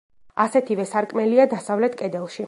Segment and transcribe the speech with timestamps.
[0.45, 2.39] ასეთივე სარკმელია დასავლეთ კედელში.